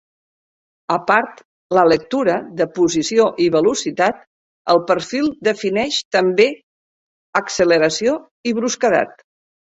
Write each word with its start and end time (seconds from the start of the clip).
A 0.93 0.95
part 1.09 1.41
la 1.77 1.83
lectura 1.91 2.37
de 2.61 2.67
posició 2.77 3.27
i 3.45 3.49
velocitat 3.57 4.25
el 4.75 4.81
perfil 4.93 5.29
defineix 5.49 6.01
també 6.17 6.49
acceleració 7.43 8.19
i 8.53 8.57
brusquedat. 8.63 9.25